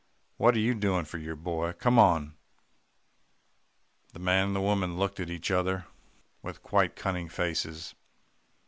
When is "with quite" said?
6.41-6.95